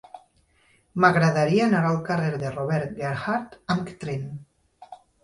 M'agradaria 1.03 1.67
anar 1.71 1.81
al 1.89 1.99
carrer 2.07 2.31
de 2.45 2.53
Robert 2.55 2.97
Gerhard 3.03 3.55
amb 3.75 3.93
tren. 4.05 4.25